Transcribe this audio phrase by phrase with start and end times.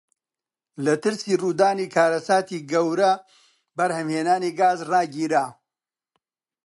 [0.85, 3.11] لە ترسی ڕوودانی کارەساتی گەورە
[3.77, 5.45] بەرهەمهێنانی گاز ڕاگیرا.